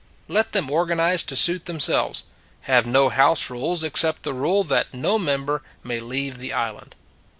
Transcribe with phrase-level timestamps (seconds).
[0.27, 2.23] Let them organize to suit themselves.
[2.61, 6.95] Have no house rules except the rule that no member may leave the island.